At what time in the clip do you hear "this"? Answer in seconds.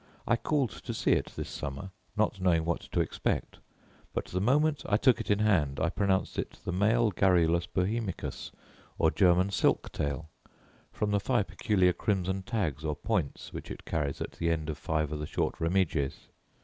1.35-1.47